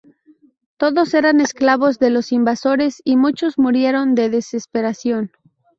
Todos 0.77 1.13
eran 1.13 1.41
esclavos 1.41 1.99
de 1.99 2.09
los 2.09 2.31
invasores 2.31 3.03
y 3.05 3.17
muchos 3.17 3.59
murieron 3.59 4.15
de 4.15 4.31
desesperación. 4.31 5.31